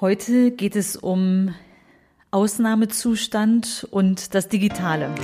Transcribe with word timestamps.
Heute 0.00 0.50
geht 0.50 0.76
es 0.76 0.96
um 0.96 1.54
Ausnahmezustand 2.30 3.86
und 3.90 4.34
das 4.34 4.48
Digitale. 4.48 5.14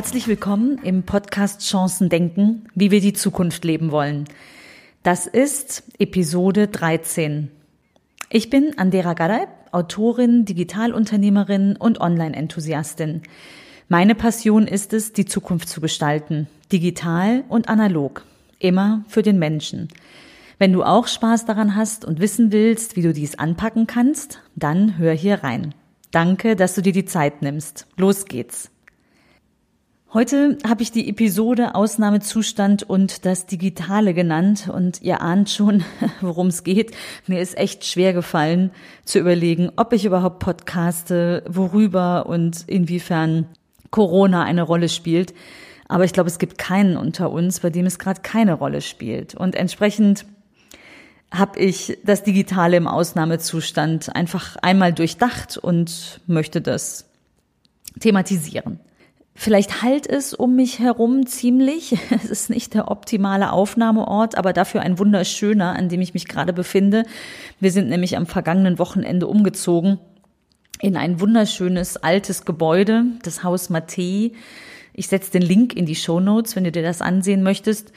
Herzlich 0.00 0.28
willkommen 0.28 0.78
im 0.82 1.02
Podcast 1.02 1.60
Chancen 1.60 2.08
denken, 2.08 2.64
wie 2.74 2.90
wir 2.90 3.02
die 3.02 3.12
Zukunft 3.12 3.66
leben 3.66 3.90
wollen. 3.90 4.24
Das 5.02 5.26
ist 5.26 5.82
Episode 5.98 6.68
13. 6.68 7.50
Ich 8.30 8.48
bin 8.48 8.78
Andera 8.78 9.12
Garay, 9.12 9.46
Autorin, 9.72 10.46
Digitalunternehmerin 10.46 11.76
und 11.76 12.00
Online-Enthusiastin. 12.00 13.20
Meine 13.90 14.14
Passion 14.14 14.66
ist 14.66 14.94
es, 14.94 15.12
die 15.12 15.26
Zukunft 15.26 15.68
zu 15.68 15.82
gestalten, 15.82 16.46
digital 16.72 17.44
und 17.50 17.68
analog, 17.68 18.24
immer 18.58 19.04
für 19.06 19.20
den 19.20 19.38
Menschen. 19.38 19.88
Wenn 20.56 20.72
du 20.72 20.82
auch 20.82 21.08
Spaß 21.08 21.44
daran 21.44 21.76
hast 21.76 22.06
und 22.06 22.20
wissen 22.20 22.52
willst, 22.52 22.96
wie 22.96 23.02
du 23.02 23.12
dies 23.12 23.38
anpacken 23.38 23.86
kannst, 23.86 24.40
dann 24.56 24.96
hör 24.96 25.12
hier 25.12 25.44
rein. 25.44 25.74
Danke, 26.10 26.56
dass 26.56 26.74
du 26.74 26.80
dir 26.80 26.94
die 26.94 27.04
Zeit 27.04 27.42
nimmst. 27.42 27.86
Los 27.98 28.24
geht's. 28.24 28.70
Heute 30.12 30.58
habe 30.66 30.82
ich 30.82 30.90
die 30.90 31.08
Episode 31.08 31.76
Ausnahmezustand 31.76 32.82
und 32.82 33.24
das 33.26 33.46
Digitale 33.46 34.12
genannt 34.12 34.68
und 34.68 35.02
ihr 35.02 35.20
ahnt 35.20 35.50
schon, 35.50 35.84
worum 36.20 36.48
es 36.48 36.64
geht. 36.64 36.96
Mir 37.28 37.38
ist 37.40 37.56
echt 37.56 37.84
schwer 37.84 38.12
gefallen 38.12 38.72
zu 39.04 39.20
überlegen, 39.20 39.70
ob 39.76 39.92
ich 39.92 40.04
überhaupt 40.04 40.40
podcaste, 40.40 41.44
worüber 41.48 42.26
und 42.26 42.64
inwiefern 42.66 43.46
Corona 43.92 44.42
eine 44.42 44.62
Rolle 44.62 44.88
spielt. 44.88 45.32
Aber 45.86 46.02
ich 46.02 46.12
glaube, 46.12 46.28
es 46.28 46.40
gibt 46.40 46.58
keinen 46.58 46.96
unter 46.96 47.30
uns, 47.30 47.60
bei 47.60 47.70
dem 47.70 47.86
es 47.86 48.00
gerade 48.00 48.20
keine 48.20 48.54
Rolle 48.54 48.80
spielt. 48.80 49.36
Und 49.36 49.54
entsprechend 49.54 50.26
habe 51.32 51.60
ich 51.60 51.98
das 52.02 52.24
Digitale 52.24 52.76
im 52.76 52.88
Ausnahmezustand 52.88 54.12
einfach 54.16 54.56
einmal 54.56 54.92
durchdacht 54.92 55.56
und 55.56 56.20
möchte 56.26 56.60
das 56.60 57.08
thematisieren. 58.00 58.80
Vielleicht 59.42 59.80
halt 59.80 60.06
es 60.06 60.34
um 60.34 60.54
mich 60.54 60.80
herum 60.80 61.24
ziemlich. 61.24 61.96
Es 62.10 62.26
ist 62.26 62.50
nicht 62.50 62.74
der 62.74 62.90
optimale 62.90 63.52
Aufnahmeort, 63.52 64.36
aber 64.36 64.52
dafür 64.52 64.82
ein 64.82 64.98
wunderschöner, 64.98 65.74
an 65.74 65.88
dem 65.88 66.02
ich 66.02 66.12
mich 66.12 66.28
gerade 66.28 66.52
befinde. 66.52 67.06
Wir 67.58 67.72
sind 67.72 67.88
nämlich 67.88 68.18
am 68.18 68.26
vergangenen 68.26 68.78
Wochenende 68.78 69.26
umgezogen 69.26 69.98
in 70.82 70.94
ein 70.94 71.20
wunderschönes 71.20 71.96
altes 71.96 72.44
Gebäude, 72.44 73.04
das 73.22 73.42
Haus 73.42 73.70
Mattei. 73.70 74.32
Ich 74.92 75.08
setze 75.08 75.30
den 75.30 75.40
Link 75.40 75.74
in 75.74 75.86
die 75.86 75.96
Show 75.96 76.20
Notes, 76.20 76.54
wenn 76.54 76.64
du 76.64 76.72
dir 76.72 76.82
das 76.82 77.00
ansehen 77.00 77.42
möchtest. 77.42 77.92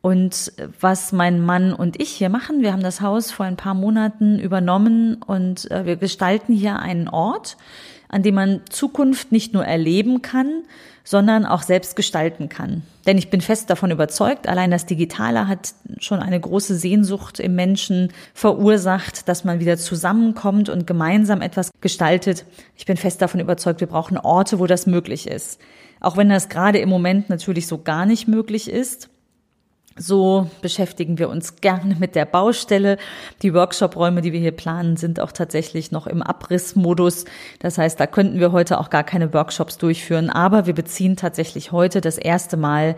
Und 0.00 0.54
was 0.80 1.12
mein 1.12 1.44
Mann 1.44 1.74
und 1.74 2.00
ich 2.00 2.08
hier 2.08 2.30
machen, 2.30 2.62
wir 2.62 2.72
haben 2.72 2.82
das 2.82 3.02
Haus 3.02 3.30
vor 3.30 3.44
ein 3.44 3.58
paar 3.58 3.74
Monaten 3.74 4.38
übernommen 4.38 5.22
und 5.22 5.70
äh, 5.70 5.84
wir 5.84 5.96
gestalten 5.96 6.54
hier 6.54 6.78
einen 6.78 7.08
Ort, 7.08 7.58
an 8.08 8.22
dem 8.22 8.34
man 8.34 8.60
Zukunft 8.70 9.32
nicht 9.32 9.54
nur 9.54 9.64
erleben 9.64 10.22
kann, 10.22 10.62
sondern 11.04 11.46
auch 11.46 11.62
selbst 11.62 11.96
gestalten 11.96 12.50
kann. 12.50 12.82
Denn 13.06 13.16
ich 13.16 13.30
bin 13.30 13.40
fest 13.40 13.70
davon 13.70 13.90
überzeugt, 13.90 14.46
allein 14.46 14.70
das 14.70 14.84
Digitale 14.84 15.48
hat 15.48 15.72
schon 16.00 16.20
eine 16.20 16.38
große 16.38 16.74
Sehnsucht 16.74 17.40
im 17.40 17.54
Menschen 17.54 18.12
verursacht, 18.34 19.26
dass 19.26 19.42
man 19.42 19.58
wieder 19.58 19.78
zusammenkommt 19.78 20.68
und 20.68 20.86
gemeinsam 20.86 21.40
etwas 21.40 21.70
gestaltet. 21.80 22.44
Ich 22.76 22.84
bin 22.84 22.98
fest 22.98 23.22
davon 23.22 23.40
überzeugt, 23.40 23.80
wir 23.80 23.86
brauchen 23.86 24.18
Orte, 24.18 24.58
wo 24.58 24.66
das 24.66 24.86
möglich 24.86 25.26
ist. 25.26 25.58
Auch 26.00 26.18
wenn 26.18 26.28
das 26.28 26.50
gerade 26.50 26.78
im 26.78 26.90
Moment 26.90 27.30
natürlich 27.30 27.66
so 27.66 27.78
gar 27.78 28.04
nicht 28.04 28.28
möglich 28.28 28.70
ist. 28.70 29.08
So 29.98 30.48
beschäftigen 30.62 31.18
wir 31.18 31.28
uns 31.28 31.56
gerne 31.56 31.96
mit 31.98 32.14
der 32.14 32.24
Baustelle. 32.24 32.98
Die 33.42 33.52
Workshop-Räume, 33.52 34.22
die 34.22 34.32
wir 34.32 34.40
hier 34.40 34.52
planen, 34.52 34.96
sind 34.96 35.18
auch 35.18 35.32
tatsächlich 35.32 35.90
noch 35.90 36.06
im 36.06 36.22
Abrissmodus. 36.22 37.24
Das 37.58 37.78
heißt, 37.78 37.98
da 37.98 38.06
könnten 38.06 38.38
wir 38.38 38.52
heute 38.52 38.78
auch 38.78 38.90
gar 38.90 39.04
keine 39.04 39.34
Workshops 39.34 39.76
durchführen. 39.76 40.30
Aber 40.30 40.66
wir 40.66 40.74
beziehen 40.74 41.16
tatsächlich 41.16 41.72
heute 41.72 42.00
das 42.00 42.16
erste 42.16 42.56
Mal 42.56 42.96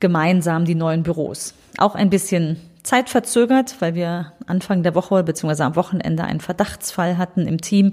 gemeinsam 0.00 0.64
die 0.64 0.76
neuen 0.76 1.02
Büros. 1.02 1.54
Auch 1.76 1.96
ein 1.96 2.08
bisschen 2.08 2.56
zeitverzögert, 2.84 3.76
weil 3.80 3.94
wir 3.94 4.32
Anfang 4.46 4.82
der 4.82 4.94
Woche 4.94 5.22
bzw. 5.24 5.64
am 5.64 5.76
Wochenende 5.76 6.24
einen 6.24 6.40
Verdachtsfall 6.40 7.18
hatten 7.18 7.46
im 7.46 7.60
Team, 7.60 7.90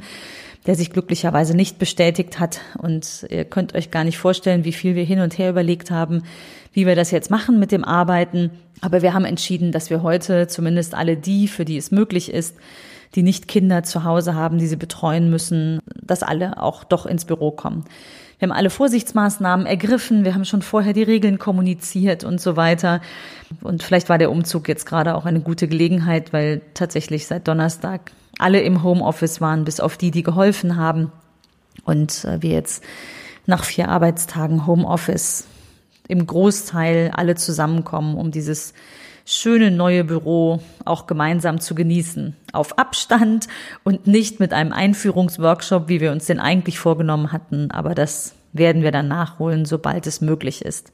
der 0.66 0.76
sich 0.76 0.90
glücklicherweise 0.90 1.56
nicht 1.56 1.78
bestätigt 1.78 2.40
hat. 2.40 2.62
Und 2.78 3.26
ihr 3.30 3.46
könnt 3.46 3.76
euch 3.76 3.92
gar 3.92 4.04
nicht 4.04 4.18
vorstellen, 4.18 4.66
wie 4.66 4.72
viel 4.72 4.96
wir 4.96 5.04
hin 5.04 5.20
und 5.20 5.38
her 5.38 5.50
überlegt 5.50 5.92
haben, 5.92 6.24
wie 6.74 6.86
wir 6.86 6.96
das 6.96 7.12
jetzt 7.12 7.30
machen 7.30 7.60
mit 7.60 7.72
dem 7.72 7.86
Arbeiten. 7.86 8.52
Aber 8.82 9.02
wir 9.02 9.14
haben 9.14 9.26
entschieden, 9.26 9.72
dass 9.72 9.90
wir 9.90 10.04
heute 10.04 10.48
zumindest 10.48 10.96
alle 10.96 11.18
die, 11.18 11.48
für 11.48 11.66
die 11.66 11.78
es 11.78 11.92
möglich 11.92 12.32
ist, 12.32 12.56
die 13.14 13.24
nicht 13.24 13.48
Kinder 13.48 13.84
zu 13.84 14.04
Hause 14.04 14.36
haben, 14.36 14.58
die 14.58 14.68
sie 14.68 14.76
betreuen 14.76 15.30
müssen, 15.30 15.80
dass 16.02 16.24
alle 16.24 16.62
auch 16.62 16.84
doch 16.84 17.06
ins 17.06 17.26
Büro 17.26 17.52
kommen. 17.52 17.86
Wir 18.38 18.50
haben 18.50 18.56
alle 18.56 18.70
Vorsichtsmaßnahmen 18.70 19.66
ergriffen, 19.66 20.26
wir 20.26 20.34
haben 20.34 20.46
schon 20.46 20.62
vorher 20.62 20.94
die 20.94 21.04
Regeln 21.04 21.40
kommuniziert 21.40 22.24
und 22.24 22.42
so 22.42 22.58
weiter. 22.58 23.02
Und 23.62 23.84
vielleicht 23.84 24.10
war 24.10 24.18
der 24.18 24.32
Umzug 24.32 24.68
jetzt 24.68 24.86
gerade 24.86 25.16
auch 25.16 25.26
eine 25.26 25.40
gute 25.40 25.68
Gelegenheit, 25.68 26.34
weil 26.34 26.62
tatsächlich 26.74 27.28
seit 27.28 27.48
Donnerstag 27.48 28.12
alle 28.38 28.62
im 28.62 28.84
Homeoffice 28.84 29.40
waren, 29.40 29.64
bis 29.64 29.80
auf 29.80 29.98
die, 29.98 30.12
die 30.12 30.24
geholfen 30.24 30.76
haben. 30.76 31.12
Und 31.86 32.26
äh, 32.26 32.42
wir 32.42 32.52
jetzt 32.52 32.84
nach 33.46 33.64
vier 33.64 33.90
Arbeitstagen 33.90 34.66
Homeoffice 34.66 35.46
im 36.08 36.26
Großteil 36.26 37.12
alle 37.16 37.36
zusammenkommen, 37.36 38.18
um 38.18 38.32
dieses 38.32 38.74
schöne 39.26 39.72
neue 39.72 40.04
Büro 40.04 40.62
auch 40.86 41.08
gemeinsam 41.08 41.60
zu 41.60 41.76
genießen. 41.76 42.36
Auf 42.54 42.78
Abstand 42.78 43.48
und 43.84 44.08
nicht 44.08 44.40
mit 44.40 44.54
einem 44.54 44.72
Einführungsworkshop, 44.72 45.90
wie 45.90 46.00
wir 46.00 46.12
uns 46.12 46.28
den 46.28 46.40
eigentlich 46.40 46.80
vorgenommen 46.80 47.32
hatten. 47.32 47.72
Aber 47.72 47.96
das 47.96 48.36
werden 48.54 48.84
wir 48.84 48.92
dann 48.92 49.08
nachholen, 49.08 49.66
sobald 49.66 50.08
es 50.08 50.22
möglich 50.22 50.64
ist. 50.64 50.92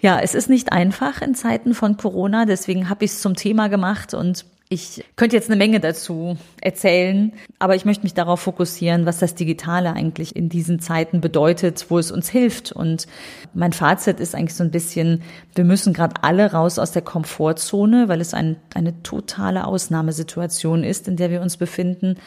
Ja, 0.00 0.20
es 0.20 0.34
ist 0.34 0.48
nicht 0.48 0.72
einfach 0.72 1.20
in 1.20 1.34
Zeiten 1.34 1.74
von 1.74 1.96
Corona, 1.96 2.44
deswegen 2.44 2.88
habe 2.88 3.04
ich 3.04 3.12
es 3.12 3.20
zum 3.20 3.34
Thema 3.34 3.68
gemacht 3.68 4.14
und 4.14 4.44
ich 4.68 5.04
könnte 5.14 5.36
jetzt 5.36 5.48
eine 5.48 5.56
Menge 5.56 5.78
dazu 5.78 6.36
erzählen, 6.60 7.32
aber 7.60 7.76
ich 7.76 7.84
möchte 7.84 8.02
mich 8.02 8.14
darauf 8.14 8.40
fokussieren, 8.40 9.06
was 9.06 9.18
das 9.18 9.36
Digitale 9.36 9.92
eigentlich 9.92 10.34
in 10.34 10.48
diesen 10.48 10.80
Zeiten 10.80 11.20
bedeutet, 11.20 11.86
wo 11.88 11.98
es 11.98 12.10
uns 12.10 12.28
hilft. 12.28 12.72
Und 12.72 13.06
mein 13.54 13.72
Fazit 13.72 14.18
ist 14.18 14.34
eigentlich 14.34 14.56
so 14.56 14.64
ein 14.64 14.72
bisschen, 14.72 15.22
wir 15.54 15.64
müssen 15.64 15.92
gerade 15.92 16.16
alle 16.22 16.52
raus 16.52 16.80
aus 16.80 16.90
der 16.90 17.02
Komfortzone, 17.02 18.08
weil 18.08 18.20
es 18.20 18.34
ein, 18.34 18.56
eine 18.74 19.02
totale 19.04 19.66
Ausnahmesituation 19.66 20.82
ist, 20.82 21.06
in 21.06 21.16
der 21.16 21.30
wir 21.30 21.42
uns 21.42 21.56
befinden. 21.56 22.18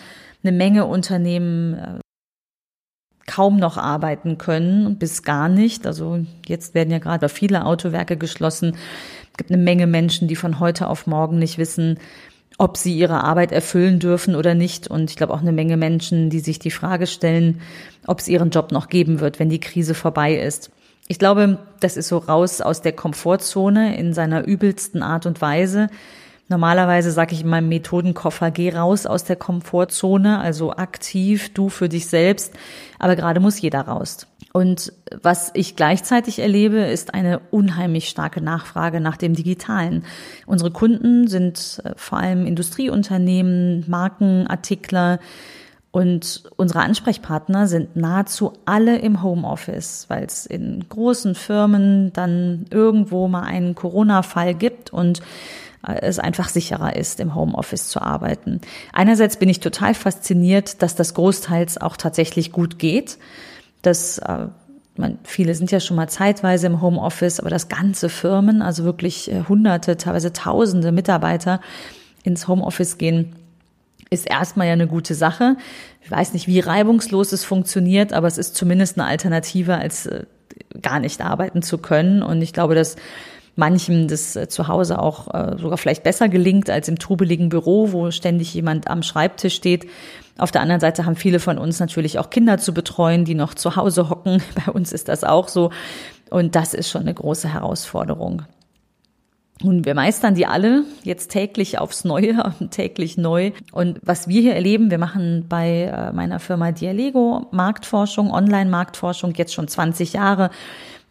Eine 0.41 0.53
Menge 0.53 0.85
Unternehmen 0.85 1.73
äh, 1.73 1.99
kaum 3.27 3.57
noch 3.57 3.77
arbeiten 3.77 4.37
können, 4.37 4.97
bis 4.97 5.23
gar 5.23 5.49
nicht. 5.49 5.85
Also 5.85 6.25
jetzt 6.47 6.73
werden 6.73 6.89
ja 6.89 6.99
gerade 6.99 7.27
viele 7.27 7.65
Autowerke 7.65 8.15
geschlossen. 8.17 8.77
Es 9.31 9.37
gibt 9.37 9.51
eine 9.51 9.61
Menge 9.61 9.87
Menschen, 9.87 10.27
die 10.27 10.35
von 10.35 10.59
heute 10.59 10.87
auf 10.87 11.05
morgen 11.05 11.37
nicht 11.37 11.57
wissen, 11.57 11.99
ob 12.59 12.75
sie 12.75 12.95
ihre 12.95 13.23
Arbeit 13.23 13.51
erfüllen 13.51 13.99
dürfen 13.99 14.35
oder 14.35 14.53
nicht. 14.53 14.87
Und 14.87 15.09
ich 15.09 15.15
glaube 15.15 15.33
auch 15.33 15.41
eine 15.41 15.53
Menge 15.53 15.77
Menschen, 15.77 16.29
die 16.29 16.41
sich 16.41 16.59
die 16.59 16.71
Frage 16.71 17.07
stellen, 17.07 17.61
ob 18.05 18.19
es 18.19 18.27
ihren 18.27 18.51
Job 18.51 18.71
noch 18.71 18.89
geben 18.89 19.21
wird, 19.21 19.39
wenn 19.39 19.49
die 19.49 19.61
Krise 19.61 19.95
vorbei 19.95 20.35
ist. 20.35 20.69
Ich 21.07 21.17
glaube, 21.17 21.57
das 21.79 21.97
ist 21.97 22.09
so 22.09 22.17
raus 22.17 22.61
aus 22.61 22.81
der 22.81 22.91
Komfortzone 22.91 23.97
in 23.97 24.13
seiner 24.13 24.45
übelsten 24.45 25.01
Art 25.01 25.25
und 25.25 25.41
Weise. 25.41 25.87
Normalerweise 26.49 27.11
sage 27.11 27.33
ich 27.33 27.41
in 27.41 27.47
meinem 27.47 27.69
Methodenkoffer, 27.69 28.51
geh 28.51 28.71
raus 28.71 29.05
aus 29.05 29.23
der 29.23 29.37
Komfortzone, 29.37 30.39
also 30.39 30.71
aktiv, 30.73 31.53
du 31.53 31.69
für 31.69 31.87
dich 31.87 32.07
selbst. 32.07 32.53
Aber 32.99 33.15
gerade 33.15 33.39
muss 33.39 33.61
jeder 33.61 33.81
raus. 33.81 34.27
Und 34.51 34.93
was 35.21 35.51
ich 35.53 35.75
gleichzeitig 35.75 36.39
erlebe, 36.39 36.79
ist 36.79 37.13
eine 37.13 37.39
unheimlich 37.51 38.09
starke 38.09 38.41
Nachfrage 38.41 38.99
nach 38.99 39.17
dem 39.17 39.35
Digitalen. 39.35 40.03
Unsere 40.47 40.71
Kunden 40.71 41.27
sind 41.27 41.81
äh, 41.83 41.91
vor 41.95 42.17
allem 42.17 42.45
Industrieunternehmen, 42.45 43.85
Markenartikler, 43.87 45.19
und 45.91 46.43
unsere 46.55 46.81
Ansprechpartner 46.81 47.67
sind 47.67 47.95
nahezu 47.95 48.53
alle 48.65 48.99
im 48.99 49.23
Homeoffice, 49.23 50.05
weil 50.07 50.23
es 50.23 50.45
in 50.45 50.85
großen 50.87 51.33
Firmen 51.33 52.13
dann 52.13 52.65
irgendwo 52.69 53.27
mal 53.27 53.41
einen 53.41 53.73
Corona-Fall 53.73 54.53
gibt 54.53 54.93
und 54.93 55.21
äh, 55.87 55.99
es 56.01 56.19
einfach 56.19 56.49
sicherer 56.49 56.95
ist, 56.95 57.19
im 57.19 57.33
Homeoffice 57.33 57.89
zu 57.89 58.01
arbeiten. 58.01 58.61
Einerseits 58.93 59.37
bin 59.37 59.49
ich 59.49 59.61
total 59.61 59.95
fasziniert, 59.95 60.83
dass 60.83 60.95
das 60.95 61.15
großteils 61.15 61.79
auch 61.79 61.97
tatsächlich 61.97 62.51
gut 62.51 62.77
geht. 62.77 63.17
Das 63.81 64.17
äh, 64.19 64.47
meine, 64.99 65.17
viele 65.23 65.55
sind 65.55 65.71
ja 65.71 65.79
schon 65.79 65.95
mal 65.95 66.09
zeitweise 66.09 66.67
im 66.67 66.81
Homeoffice, 66.81 67.39
aber 67.39 67.49
das 67.49 67.69
ganze 67.69 68.09
Firmen, 68.09 68.61
also 68.61 68.83
wirklich 68.83 69.31
äh, 69.31 69.43
hunderte, 69.47 69.97
teilweise 69.97 70.33
tausende 70.33 70.91
Mitarbeiter 70.91 71.61
ins 72.23 72.47
Homeoffice 72.47 72.97
gehen, 72.97 73.35
ist 74.09 74.29
erstmal 74.29 74.67
ja 74.67 74.73
eine 74.73 74.87
gute 74.87 75.15
Sache. 75.15 75.55
Ich 76.01 76.11
weiß 76.11 76.33
nicht, 76.33 76.47
wie 76.47 76.59
reibungslos 76.59 77.31
es 77.31 77.45
funktioniert, 77.45 78.11
aber 78.11 78.27
es 78.27 78.37
ist 78.37 78.55
zumindest 78.55 78.99
eine 78.99 79.07
Alternative, 79.07 79.75
als 79.75 80.05
äh, 80.05 80.25
gar 80.81 80.99
nicht 80.99 81.21
arbeiten 81.21 81.61
zu 81.61 81.77
können. 81.77 82.21
Und 82.21 82.41
ich 82.41 82.53
glaube, 82.53 82.75
dass 82.75 82.97
manchem 83.59 84.07
das 84.07 84.35
äh, 84.35 84.47
zu 84.47 84.67
Hause 84.67 84.99
auch 84.99 85.33
äh, 85.33 85.57
sogar 85.59 85.77
vielleicht 85.77 86.03
besser 86.03 86.29
gelingt 86.29 86.69
als 86.69 86.87
im 86.87 86.97
trubeligen 86.97 87.49
Büro, 87.49 87.91
wo 87.91 88.09
ständig 88.09 88.53
jemand 88.53 88.89
am 88.89 89.03
Schreibtisch 89.03 89.55
steht. 89.55 89.85
Auf 90.39 90.51
der 90.51 90.61
anderen 90.61 90.79
Seite 90.79 91.05
haben 91.05 91.15
viele 91.15 91.39
von 91.39 91.57
uns 91.57 91.79
natürlich 91.79 92.17
auch 92.17 92.29
Kinder 92.29 92.57
zu 92.57 92.73
betreuen, 92.73 93.25
die 93.25 93.35
noch 93.35 93.53
zu 93.53 93.75
Hause 93.75 94.09
hocken. 94.09 94.41
Bei 94.65 94.71
uns 94.71 94.91
ist 94.93 95.09
das 95.09 95.23
auch 95.23 95.47
so. 95.47 95.71
Und 96.31 96.55
das 96.55 96.73
ist 96.73 96.89
schon 96.89 97.01
eine 97.01 97.13
große 97.13 97.53
Herausforderung. 97.53 98.43
Und 99.61 99.85
wir 99.85 99.93
meistern 99.93 100.35
die 100.35 100.45
alle 100.45 100.85
jetzt 101.03 101.31
täglich 101.31 101.79
aufs 101.79 102.05
Neue, 102.05 102.53
täglich 102.71 103.17
neu. 103.17 103.51
Und 103.73 103.99
was 104.01 104.29
wir 104.29 104.41
hier 104.41 104.55
erleben, 104.55 104.89
wir 104.89 104.97
machen 104.97 105.45
bei 105.49 105.83
äh, 105.83 106.13
meiner 106.13 106.39
Firma 106.39 106.71
Dialego 106.71 107.47
Marktforschung, 107.51 108.31
Online-Marktforschung 108.31 109.33
jetzt 109.35 109.53
schon 109.53 109.67
20 109.67 110.13
Jahre. 110.13 110.49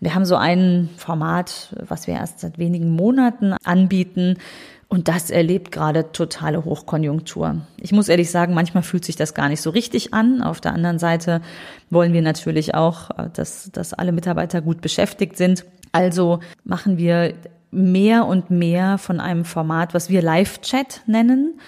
Wir 0.00 0.14
haben 0.14 0.24
so 0.24 0.36
ein 0.36 0.90
Format, 0.96 1.74
was 1.86 2.06
wir 2.06 2.14
erst 2.14 2.40
seit 2.40 2.58
wenigen 2.58 2.90
Monaten 2.90 3.54
anbieten. 3.64 4.36
Und 4.90 5.08
das 5.08 5.30
erlebt 5.30 5.70
gerade 5.70 6.12
totale 6.12 6.64
Hochkonjunktur. 6.64 7.60
Ich 7.78 7.92
muss 7.92 8.08
ehrlich 8.08 8.30
sagen, 8.30 8.54
manchmal 8.54 8.82
fühlt 8.82 9.04
sich 9.04 9.16
das 9.16 9.34
gar 9.34 9.50
nicht 9.50 9.60
so 9.60 9.68
richtig 9.68 10.14
an. 10.14 10.42
Auf 10.42 10.62
der 10.62 10.72
anderen 10.72 10.98
Seite 10.98 11.42
wollen 11.90 12.14
wir 12.14 12.22
natürlich 12.22 12.74
auch, 12.74 13.10
äh, 13.10 13.28
dass, 13.34 13.70
dass 13.70 13.92
alle 13.92 14.12
Mitarbeiter 14.12 14.62
gut 14.62 14.80
beschäftigt 14.80 15.36
sind. 15.36 15.66
Also 15.92 16.40
machen 16.64 16.96
wir 16.96 17.34
mehr 17.70 18.24
und 18.24 18.50
mehr 18.50 18.96
von 18.96 19.20
einem 19.20 19.44
Format, 19.44 19.92
was 19.92 20.08
wir 20.08 20.22
Live-Chat 20.22 21.02
nennen. 21.06 21.60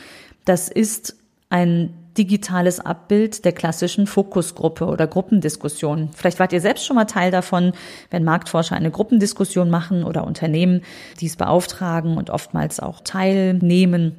Das 0.46 0.68
ist 0.68 1.16
ein 1.50 1.92
digitales 2.20 2.80
Abbild 2.80 3.46
der 3.46 3.52
klassischen 3.52 4.06
Fokusgruppe 4.06 4.84
oder 4.84 5.06
Gruppendiskussion. 5.06 6.10
Vielleicht 6.14 6.38
wart 6.38 6.52
ihr 6.52 6.60
selbst 6.60 6.84
schon 6.84 6.96
mal 6.96 7.06
Teil 7.06 7.30
davon, 7.30 7.72
wenn 8.10 8.24
Marktforscher 8.24 8.76
eine 8.76 8.90
Gruppendiskussion 8.90 9.70
machen 9.70 10.04
oder 10.04 10.26
Unternehmen 10.26 10.82
dies 11.18 11.36
beauftragen 11.36 12.18
und 12.18 12.28
oftmals 12.28 12.78
auch 12.78 13.00
teilnehmen 13.00 14.16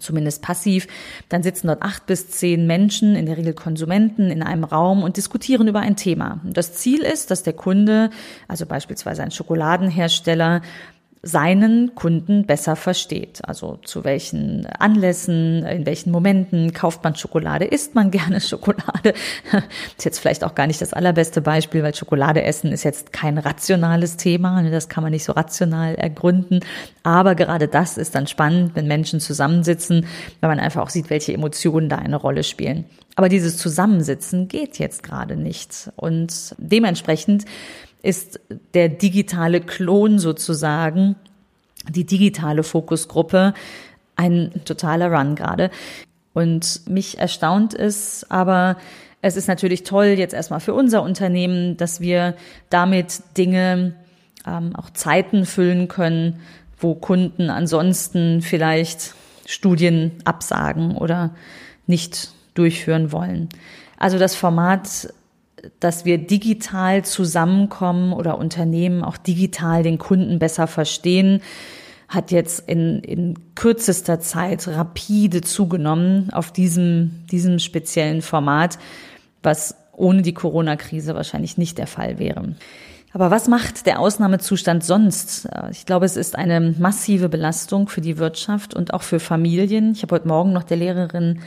zumindest 0.00 0.42
passiv, 0.42 0.86
dann 1.28 1.42
sitzen 1.42 1.66
dort 1.66 1.82
acht 1.82 2.06
bis 2.06 2.30
zehn 2.30 2.66
Menschen, 2.66 3.14
in 3.14 3.26
der 3.26 3.36
Regel 3.36 3.52
Konsumenten, 3.52 4.30
in 4.30 4.42
einem 4.42 4.64
Raum 4.64 5.02
und 5.02 5.16
diskutieren 5.16 5.68
über 5.68 5.80
ein 5.80 5.96
Thema. 5.96 6.40
Das 6.44 6.74
Ziel 6.74 7.00
ist, 7.00 7.30
dass 7.30 7.42
der 7.42 7.54
Kunde, 7.54 8.10
also 8.46 8.64
beispielsweise 8.64 9.22
ein 9.22 9.32
Schokoladenhersteller, 9.32 10.62
seinen 11.22 11.94
Kunden 11.94 12.46
besser 12.46 12.76
versteht. 12.76 13.40
Also 13.44 13.78
zu 13.84 14.04
welchen 14.04 14.66
Anlässen, 14.66 15.64
in 15.64 15.84
welchen 15.84 16.10
Momenten 16.10 16.72
kauft 16.72 17.02
man 17.02 17.16
Schokolade, 17.16 17.64
isst 17.64 17.94
man 17.94 18.10
gerne 18.12 18.40
Schokolade. 18.40 19.14
ist 19.96 20.04
jetzt 20.04 20.18
vielleicht 20.18 20.44
auch 20.44 20.54
gar 20.54 20.66
nicht 20.66 20.80
das 20.80 20.92
allerbeste 20.92 21.40
Beispiel, 21.40 21.82
weil 21.82 21.94
Schokolade 21.94 22.42
essen 22.42 22.72
ist 22.72 22.84
jetzt 22.84 23.12
kein 23.12 23.38
rationales 23.38 24.16
Thema. 24.16 24.62
Das 24.62 24.88
kann 24.88 25.02
man 25.02 25.12
nicht 25.12 25.24
so 25.24 25.32
rational 25.32 25.94
ergründen. 25.96 26.60
Aber 27.02 27.34
gerade 27.34 27.68
das 27.68 27.98
ist 27.98 28.14
dann 28.14 28.26
spannend, 28.26 28.72
wenn 28.74 28.86
Menschen 28.86 29.20
zusammensitzen, 29.20 30.06
weil 30.40 30.50
man 30.50 30.60
einfach 30.60 30.82
auch 30.82 30.90
sieht, 30.90 31.10
welche 31.10 31.32
Emotionen 31.32 31.88
da 31.88 31.96
eine 31.96 32.16
Rolle 32.16 32.44
spielen. 32.44 32.84
Aber 33.16 33.28
dieses 33.28 33.56
Zusammensitzen 33.56 34.46
geht 34.46 34.78
jetzt 34.78 35.02
gerade 35.02 35.36
nicht. 35.36 35.90
Und 35.96 36.54
dementsprechend 36.58 37.46
ist 38.02 38.40
der 38.74 38.88
digitale 38.88 39.60
Klon 39.60 40.18
sozusagen, 40.18 41.16
die 41.88 42.04
digitale 42.04 42.62
Fokusgruppe, 42.62 43.54
ein 44.16 44.52
totaler 44.64 45.10
Run 45.12 45.34
gerade. 45.34 45.70
Und 46.34 46.88
mich 46.88 47.18
erstaunt 47.18 47.74
es, 47.74 48.26
aber 48.30 48.76
es 49.22 49.36
ist 49.36 49.48
natürlich 49.48 49.82
toll 49.82 50.06
jetzt 50.06 50.34
erstmal 50.34 50.60
für 50.60 50.74
unser 50.74 51.02
Unternehmen, 51.02 51.76
dass 51.76 52.00
wir 52.00 52.36
damit 52.70 53.22
Dinge, 53.36 53.94
ähm, 54.46 54.76
auch 54.76 54.90
Zeiten 54.90 55.46
füllen 55.46 55.88
können, 55.88 56.40
wo 56.78 56.94
Kunden 56.94 57.50
ansonsten 57.50 58.40
vielleicht 58.42 59.14
Studien 59.46 60.12
absagen 60.24 60.96
oder 60.96 61.34
nicht 61.86 62.30
durchführen 62.54 63.10
wollen. 63.10 63.48
Also 63.96 64.18
das 64.18 64.36
Format 64.36 65.12
dass 65.80 66.04
wir 66.04 66.18
digital 66.18 67.04
zusammenkommen 67.04 68.12
oder 68.12 68.38
Unternehmen 68.38 69.02
auch 69.04 69.16
digital 69.16 69.82
den 69.82 69.98
Kunden 69.98 70.38
besser 70.38 70.66
verstehen, 70.66 71.40
hat 72.08 72.30
jetzt 72.30 72.68
in, 72.68 73.00
in 73.00 73.54
kürzester 73.54 74.18
Zeit 74.18 74.66
rapide 74.66 75.42
zugenommen 75.42 76.30
auf 76.32 76.52
diesem, 76.52 77.26
diesem 77.30 77.58
speziellen 77.58 78.22
Format, 78.22 78.78
was 79.42 79.76
ohne 79.92 80.22
die 80.22 80.32
Corona-Krise 80.32 81.14
wahrscheinlich 81.14 81.58
nicht 81.58 81.76
der 81.76 81.86
Fall 81.86 82.18
wäre. 82.18 82.54
Aber 83.12 83.30
was 83.30 83.48
macht 83.48 83.86
der 83.86 84.00
Ausnahmezustand 84.00 84.84
sonst? 84.84 85.48
Ich 85.70 85.86
glaube, 85.86 86.06
es 86.06 86.16
ist 86.16 86.36
eine 86.36 86.74
massive 86.78 87.28
Belastung 87.28 87.88
für 87.88 88.00
die 88.00 88.18
Wirtschaft 88.18 88.74
und 88.74 88.92
auch 88.92 89.02
für 89.02 89.18
Familien. 89.18 89.92
Ich 89.92 90.02
habe 90.02 90.14
heute 90.14 90.28
Morgen 90.28 90.52
noch 90.52 90.62
der 90.62 90.76
Lehrerin 90.76 91.40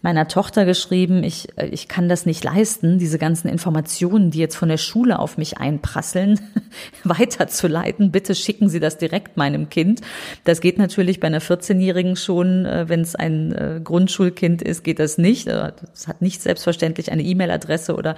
meiner 0.00 0.28
Tochter 0.28 0.64
geschrieben, 0.64 1.24
ich, 1.24 1.48
äh, 1.58 1.66
ich 1.66 1.88
kann 1.88 2.08
das 2.08 2.26
nicht 2.26 2.44
leisten, 2.44 2.98
diese 2.98 3.18
ganzen 3.18 3.48
Informationen, 3.48 4.30
die 4.30 4.38
jetzt 4.38 4.56
von 4.56 4.68
der 4.68 4.76
Schule 4.76 5.18
auf 5.18 5.38
mich 5.38 5.58
einprasseln, 5.58 6.40
weiterzuleiten. 7.04 8.12
Bitte 8.12 8.34
schicken 8.34 8.68
Sie 8.68 8.80
das 8.80 8.98
direkt 8.98 9.36
meinem 9.36 9.68
Kind. 9.68 10.00
Das 10.44 10.60
geht 10.60 10.78
natürlich 10.78 11.20
bei 11.20 11.26
einer 11.26 11.40
14-Jährigen 11.40 12.16
schon, 12.16 12.64
äh, 12.64 12.88
wenn 12.88 13.00
es 13.00 13.16
ein 13.16 13.52
äh, 13.52 13.80
Grundschulkind 13.82 14.62
ist, 14.62 14.84
geht 14.84 14.98
das 14.98 15.18
nicht. 15.18 15.48
Es 15.48 16.06
hat 16.06 16.22
nicht 16.22 16.42
selbstverständlich 16.42 17.10
eine 17.10 17.22
E-Mail-Adresse 17.22 17.96
oder 17.96 18.16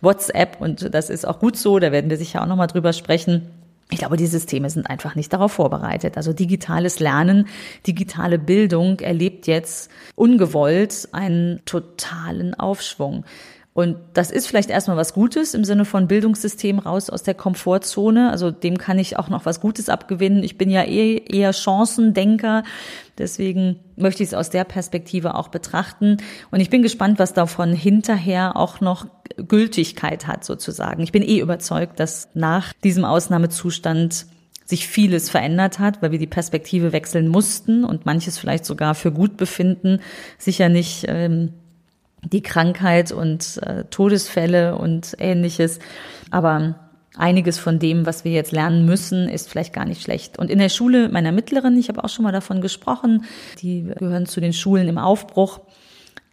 WhatsApp 0.00 0.60
und 0.60 0.94
das 0.94 1.10
ist 1.10 1.26
auch 1.26 1.38
gut 1.38 1.56
so, 1.56 1.78
da 1.78 1.92
werden 1.92 2.10
wir 2.10 2.18
sicher 2.18 2.42
auch 2.42 2.46
nochmal 2.46 2.66
drüber 2.66 2.92
sprechen. 2.92 3.48
Ich 3.92 3.98
glaube, 3.98 4.16
die 4.16 4.26
Systeme 4.26 4.70
sind 4.70 4.88
einfach 4.88 5.14
nicht 5.14 5.32
darauf 5.32 5.52
vorbereitet. 5.52 6.16
Also 6.16 6.32
digitales 6.32 6.98
Lernen, 6.98 7.46
digitale 7.86 8.38
Bildung 8.38 9.00
erlebt 9.00 9.46
jetzt 9.46 9.90
ungewollt 10.14 11.08
einen 11.12 11.60
totalen 11.66 12.54
Aufschwung. 12.54 13.24
Und 13.74 13.96
das 14.12 14.30
ist 14.30 14.46
vielleicht 14.46 14.68
erstmal 14.68 14.98
was 14.98 15.14
Gutes 15.14 15.54
im 15.54 15.64
Sinne 15.64 15.86
von 15.86 16.06
Bildungssystem 16.06 16.78
raus 16.78 17.08
aus 17.08 17.22
der 17.22 17.34
Komfortzone. 17.34 18.30
Also 18.30 18.50
dem 18.50 18.76
kann 18.76 18.98
ich 18.98 19.18
auch 19.18 19.28
noch 19.28 19.46
was 19.46 19.60
Gutes 19.60 19.88
abgewinnen. 19.88 20.42
Ich 20.42 20.58
bin 20.58 20.68
ja 20.68 20.82
eh, 20.82 21.16
eher 21.16 21.54
Chancendenker. 21.54 22.64
Deswegen 23.16 23.78
möchte 23.96 24.22
ich 24.22 24.30
es 24.30 24.34
aus 24.34 24.50
der 24.50 24.64
Perspektive 24.64 25.34
auch 25.34 25.48
betrachten. 25.48 26.18
Und 26.50 26.60
ich 26.60 26.68
bin 26.68 26.82
gespannt, 26.82 27.18
was 27.18 27.32
davon 27.32 27.72
hinterher 27.72 28.56
auch 28.56 28.82
noch 28.82 29.06
Gültigkeit 29.36 30.26
hat 30.26 30.44
sozusagen. 30.44 31.02
Ich 31.02 31.12
bin 31.12 31.22
eh 31.22 31.38
überzeugt, 31.38 32.00
dass 32.00 32.28
nach 32.34 32.72
diesem 32.72 33.04
Ausnahmezustand 33.04 34.26
sich 34.64 34.86
vieles 34.86 35.28
verändert 35.28 35.78
hat, 35.78 36.02
weil 36.02 36.12
wir 36.12 36.18
die 36.18 36.26
Perspektive 36.26 36.92
wechseln 36.92 37.28
mussten 37.28 37.84
und 37.84 38.06
manches 38.06 38.38
vielleicht 38.38 38.64
sogar 38.64 38.94
für 38.94 39.12
gut 39.12 39.36
befinden. 39.36 40.00
Sicher 40.38 40.68
nicht 40.68 41.04
ähm, 41.08 41.52
die 42.24 42.42
Krankheit 42.42 43.12
und 43.12 43.60
äh, 43.62 43.84
Todesfälle 43.90 44.76
und 44.76 45.16
ähnliches. 45.18 45.80
Aber 46.30 46.76
einiges 47.16 47.58
von 47.58 47.78
dem, 47.78 48.06
was 48.06 48.24
wir 48.24 48.32
jetzt 48.32 48.52
lernen 48.52 48.86
müssen, 48.86 49.28
ist 49.28 49.48
vielleicht 49.48 49.72
gar 49.72 49.84
nicht 49.84 50.02
schlecht. 50.02 50.38
Und 50.38 50.50
in 50.50 50.58
der 50.58 50.68
Schule 50.68 51.08
meiner 51.08 51.32
Mittleren, 51.32 51.76
ich 51.78 51.88
habe 51.88 52.02
auch 52.02 52.08
schon 52.08 52.22
mal 52.22 52.32
davon 52.32 52.60
gesprochen, 52.60 53.24
die 53.60 53.82
gehören 53.98 54.26
zu 54.26 54.40
den 54.40 54.52
Schulen 54.52 54.88
im 54.88 54.98
Aufbruch, 54.98 55.60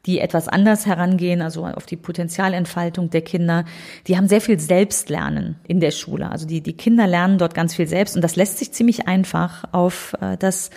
die 0.05 0.19
etwas 0.19 0.47
anders 0.47 0.85
herangehen, 0.85 1.41
also 1.41 1.65
auf 1.65 1.85
die 1.85 1.97
Potenzialentfaltung 1.97 3.09
der 3.09 3.21
Kinder, 3.21 3.65
die 4.07 4.17
haben 4.17 4.27
sehr 4.27 4.41
viel 4.41 4.59
Selbstlernen 4.59 5.59
in 5.67 5.79
der 5.79 5.91
Schule. 5.91 6.31
Also 6.31 6.47
die, 6.47 6.61
die 6.61 6.73
Kinder 6.73 7.05
lernen 7.07 7.37
dort 7.37 7.53
ganz 7.53 7.75
viel 7.75 7.87
selbst 7.87 8.15
und 8.15 8.21
das 8.21 8.35
lässt 8.35 8.59
sich 8.59 8.71
ziemlich 8.71 9.07
einfach 9.07 9.65
auf 9.71 10.15
äh, 10.21 10.37
das 10.37 10.69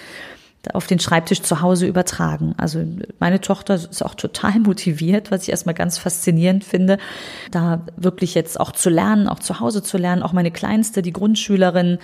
auf 0.72 0.86
den 0.86 1.00
Schreibtisch 1.00 1.42
zu 1.42 1.60
Hause 1.60 1.86
übertragen. 1.86 2.54
Also 2.56 2.84
meine 3.18 3.40
Tochter 3.40 3.74
ist 3.74 4.04
auch 4.04 4.14
total 4.14 4.58
motiviert, 4.60 5.30
was 5.30 5.42
ich 5.42 5.50
erstmal 5.50 5.74
ganz 5.74 5.98
faszinierend 5.98 6.64
finde, 6.64 6.98
da 7.50 7.84
wirklich 7.96 8.34
jetzt 8.34 8.60
auch 8.60 8.72
zu 8.72 8.90
lernen, 8.90 9.28
auch 9.28 9.40
zu 9.40 9.60
Hause 9.60 9.82
zu 9.82 9.98
lernen. 9.98 10.22
Auch 10.22 10.32
meine 10.32 10.50
Kleinste, 10.50 11.02
die 11.02 11.12
Grundschülerin, 11.12 11.98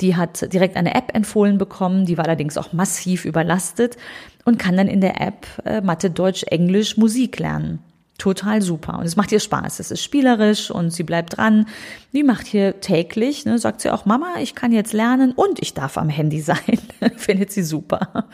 die 0.00 0.16
hat 0.16 0.52
direkt 0.52 0.76
eine 0.76 0.94
App 0.94 1.14
empfohlen 1.14 1.58
bekommen, 1.58 2.06
die 2.06 2.16
war 2.16 2.24
allerdings 2.24 2.56
auch 2.56 2.72
massiv 2.72 3.24
überlastet 3.24 3.96
und 4.44 4.58
kann 4.58 4.76
dann 4.76 4.88
in 4.88 5.00
der 5.00 5.20
App 5.20 5.46
äh, 5.64 5.80
Mathe, 5.80 6.10
Deutsch, 6.10 6.44
Englisch, 6.44 6.96
Musik 6.96 7.38
lernen. 7.38 7.80
Total 8.18 8.62
super. 8.62 8.98
Und 8.98 9.06
es 9.06 9.16
macht 9.16 9.32
ihr 9.32 9.40
Spaß. 9.40 9.80
Es 9.80 9.90
ist 9.90 10.02
spielerisch 10.02 10.70
und 10.70 10.92
sie 10.92 11.02
bleibt 11.02 11.36
dran. 11.36 11.66
Die 12.12 12.22
macht 12.22 12.46
hier 12.46 12.80
täglich, 12.80 13.44
ne, 13.44 13.58
sagt 13.58 13.80
sie 13.80 13.90
auch, 13.90 14.04
Mama, 14.06 14.34
ich 14.40 14.54
kann 14.54 14.72
jetzt 14.72 14.92
lernen 14.92 15.32
und 15.32 15.60
ich 15.60 15.74
darf 15.74 15.98
am 15.98 16.08
Handy 16.08 16.40
sein. 16.40 16.78
Findet 17.16 17.50
sie 17.52 17.62
super. 17.62 18.28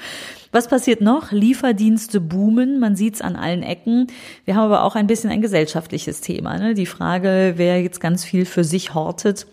Was 0.52 0.68
passiert 0.68 1.00
noch? 1.00 1.32
Lieferdienste 1.32 2.20
boomen, 2.20 2.78
man 2.78 2.96
sieht's 2.96 3.22
an 3.22 3.36
allen 3.36 3.62
Ecken. 3.62 4.08
Wir 4.44 4.56
haben 4.56 4.64
aber 4.64 4.82
auch 4.82 4.96
ein 4.96 5.06
bisschen 5.06 5.30
ein 5.30 5.42
gesellschaftliches 5.42 6.20
Thema. 6.20 6.58
Ne? 6.58 6.74
Die 6.74 6.86
Frage, 6.86 7.54
wer 7.56 7.80
jetzt 7.80 8.00
ganz 8.00 8.24
viel 8.24 8.44
für 8.44 8.64
sich 8.64 8.92
hortet 8.94 9.46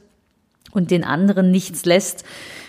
und 0.71 0.91
den 0.91 1.03
anderen 1.03 1.51
nichts 1.51 1.85
lässt, 1.85 2.25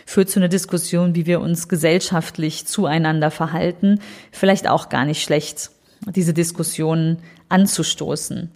führt 0.06 0.30
zu 0.30 0.38
einer 0.38 0.48
Diskussion, 0.48 1.14
wie 1.14 1.26
wir 1.26 1.40
uns 1.40 1.68
gesellschaftlich 1.68 2.66
zueinander 2.66 3.30
verhalten. 3.30 4.00
Vielleicht 4.30 4.68
auch 4.68 4.88
gar 4.88 5.04
nicht 5.04 5.22
schlecht, 5.22 5.70
diese 6.14 6.34
Diskussion 6.34 7.18
anzustoßen. 7.48 8.50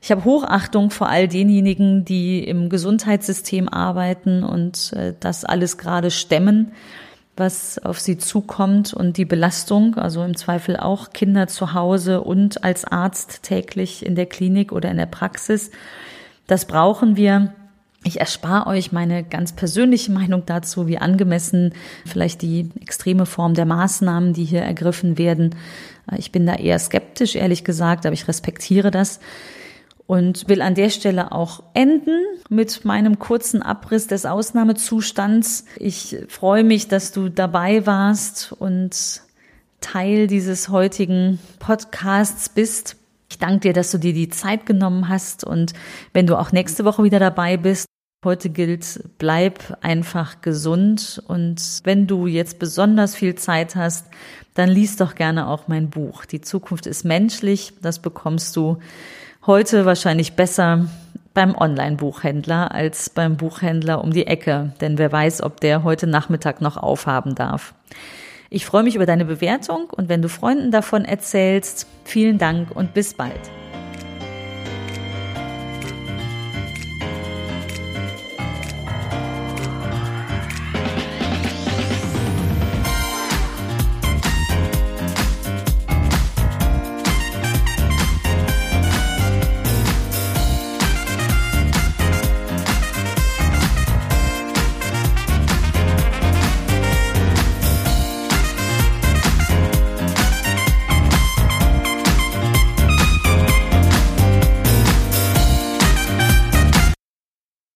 Ich 0.00 0.10
habe 0.10 0.24
Hochachtung 0.24 0.90
vor 0.90 1.08
all 1.08 1.28
denjenigen, 1.28 2.04
die 2.04 2.42
im 2.42 2.68
Gesundheitssystem 2.68 3.68
arbeiten 3.68 4.42
und 4.42 4.92
äh, 4.94 5.14
das 5.20 5.44
alles 5.44 5.78
gerade 5.78 6.10
stemmen, 6.10 6.72
was 7.36 7.78
auf 7.78 8.00
sie 8.00 8.18
zukommt 8.18 8.92
und 8.92 9.16
die 9.16 9.24
Belastung, 9.24 9.94
also 9.94 10.24
im 10.24 10.36
Zweifel 10.36 10.76
auch 10.76 11.10
Kinder 11.10 11.46
zu 11.46 11.72
Hause 11.72 12.20
und 12.20 12.64
als 12.64 12.84
Arzt 12.84 13.44
täglich 13.44 14.04
in 14.04 14.16
der 14.16 14.26
Klinik 14.26 14.72
oder 14.72 14.90
in 14.90 14.96
der 14.96 15.06
Praxis. 15.06 15.70
Das 16.46 16.66
brauchen 16.66 17.16
wir. 17.16 17.54
Ich 18.04 18.18
erspare 18.18 18.66
euch 18.66 18.90
meine 18.90 19.22
ganz 19.22 19.52
persönliche 19.52 20.10
Meinung 20.10 20.42
dazu, 20.44 20.88
wie 20.88 20.98
angemessen 20.98 21.72
vielleicht 22.04 22.42
die 22.42 22.68
extreme 22.80 23.26
Form 23.26 23.54
der 23.54 23.66
Maßnahmen, 23.66 24.32
die 24.32 24.44
hier 24.44 24.62
ergriffen 24.62 25.18
werden. 25.18 25.54
Ich 26.16 26.32
bin 26.32 26.46
da 26.46 26.54
eher 26.54 26.78
skeptisch, 26.78 27.36
ehrlich 27.36 27.64
gesagt, 27.64 28.06
aber 28.06 28.14
ich 28.14 28.28
respektiere 28.28 28.90
das 28.90 29.20
und 30.06 30.48
will 30.48 30.62
an 30.62 30.74
der 30.74 30.90
Stelle 30.90 31.32
auch 31.32 31.62
enden 31.74 32.20
mit 32.48 32.84
meinem 32.84 33.18
kurzen 33.18 33.62
Abriss 33.62 34.08
des 34.08 34.26
Ausnahmezustands. 34.26 35.64
Ich 35.76 36.16
freue 36.28 36.64
mich, 36.64 36.88
dass 36.88 37.12
du 37.12 37.28
dabei 37.28 37.86
warst 37.86 38.52
und 38.52 39.22
Teil 39.80 40.26
dieses 40.26 40.68
heutigen 40.68 41.38
Podcasts 41.58 42.48
bist. 42.48 42.96
Ich 43.30 43.38
danke 43.38 43.60
dir, 43.60 43.72
dass 43.72 43.90
du 43.90 43.98
dir 43.98 44.12
die 44.12 44.28
Zeit 44.28 44.66
genommen 44.66 45.08
hast 45.08 45.44
und 45.44 45.72
wenn 46.12 46.26
du 46.26 46.38
auch 46.38 46.52
nächste 46.52 46.84
Woche 46.84 47.04
wieder 47.04 47.18
dabei 47.18 47.56
bist, 47.56 47.86
Heute 48.24 48.50
gilt, 48.50 49.02
bleib 49.18 49.78
einfach 49.80 50.42
gesund 50.42 51.20
und 51.26 51.80
wenn 51.82 52.06
du 52.06 52.28
jetzt 52.28 52.60
besonders 52.60 53.16
viel 53.16 53.34
Zeit 53.34 53.74
hast, 53.74 54.06
dann 54.54 54.68
liest 54.68 55.00
doch 55.00 55.16
gerne 55.16 55.48
auch 55.48 55.66
mein 55.66 55.90
Buch. 55.90 56.24
Die 56.24 56.40
Zukunft 56.40 56.86
ist 56.86 57.04
menschlich. 57.04 57.72
Das 57.82 57.98
bekommst 57.98 58.54
du 58.54 58.78
heute 59.44 59.86
wahrscheinlich 59.86 60.34
besser 60.34 60.86
beim 61.34 61.56
Online-Buchhändler 61.56 62.70
als 62.70 63.10
beim 63.10 63.36
Buchhändler 63.36 64.04
um 64.04 64.12
die 64.12 64.28
Ecke, 64.28 64.72
denn 64.80 64.98
wer 64.98 65.10
weiß, 65.10 65.42
ob 65.42 65.60
der 65.60 65.82
heute 65.82 66.06
Nachmittag 66.06 66.60
noch 66.60 66.76
aufhaben 66.76 67.34
darf. 67.34 67.74
Ich 68.50 68.66
freue 68.66 68.84
mich 68.84 68.94
über 68.94 69.06
deine 69.06 69.24
Bewertung 69.24 69.90
und 69.90 70.08
wenn 70.08 70.22
du 70.22 70.28
Freunden 70.28 70.70
davon 70.70 71.04
erzählst, 71.04 71.88
vielen 72.04 72.38
Dank 72.38 72.70
und 72.70 72.94
bis 72.94 73.14
bald. 73.14 73.61